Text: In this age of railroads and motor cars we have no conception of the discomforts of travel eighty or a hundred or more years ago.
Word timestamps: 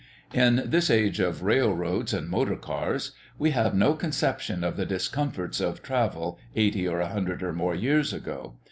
In 0.33 0.63
this 0.65 0.89
age 0.89 1.19
of 1.19 1.43
railroads 1.43 2.11
and 2.11 2.27
motor 2.27 2.55
cars 2.55 3.11
we 3.37 3.51
have 3.51 3.75
no 3.75 3.93
conception 3.93 4.63
of 4.63 4.75
the 4.75 4.83
discomforts 4.83 5.61
of 5.61 5.83
travel 5.83 6.39
eighty 6.55 6.87
or 6.87 6.99
a 7.01 7.09
hundred 7.09 7.43
or 7.43 7.53
more 7.53 7.75
years 7.75 8.11
ago. 8.11 8.55